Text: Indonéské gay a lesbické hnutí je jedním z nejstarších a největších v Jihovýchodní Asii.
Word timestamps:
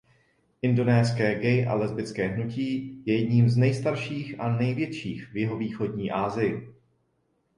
Indonéské 0.65 1.39
gay 1.39 1.65
a 1.67 1.73
lesbické 1.75 2.27
hnutí 2.27 3.01
je 3.05 3.21
jedním 3.21 3.49
z 3.49 3.57
nejstarších 3.57 4.39
a 4.39 4.57
největších 4.57 5.27
v 5.27 5.37
Jihovýchodní 5.37 6.11
Asii. 6.11 6.69